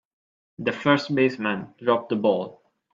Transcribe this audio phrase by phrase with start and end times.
[0.57, 2.63] The first baseman dropped the ball.